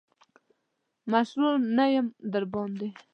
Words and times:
مشرو 1.11 1.49
نه 1.77 1.85
یم 1.95 2.07
دباندي. 2.31 2.89